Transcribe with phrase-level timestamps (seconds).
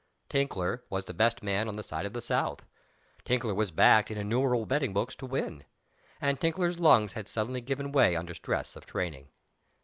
[0.29, 2.65] "Tinkler" was the best man on the side of the South.
[3.23, 5.63] "Tinkler" was backed in innumerable betting books to win.
[6.19, 9.27] And Tinkler's lungs had suddenly given way under stress of training!